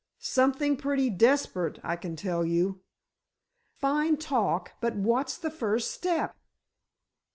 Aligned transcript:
"Something 0.17 0.77
pretty 0.77 1.11
desperate, 1.11 1.77
I 1.83 1.95
can 1.95 2.15
tell 2.15 2.43
you!" 2.43 2.81
"Fine 3.77 4.17
talk, 4.17 4.71
but 4.81 4.95
what's 4.95 5.37
the 5.37 5.51
first 5.51 5.91
step?" 5.91 6.35